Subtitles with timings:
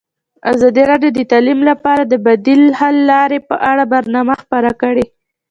[0.51, 5.05] ازادي راډیو د تعلیم لپاره د بدیل حل لارې په اړه برنامه خپاره کړې.